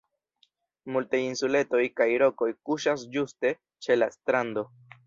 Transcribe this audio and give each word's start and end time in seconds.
Multaj 0.95 1.19
insuletoj 1.25 1.83
kaj 2.01 2.09
rokoj 2.25 2.51
kuŝas 2.71 3.07
ĝuste 3.19 3.57
ĉe 3.89 4.01
la 4.03 4.15
strando. 4.19 4.69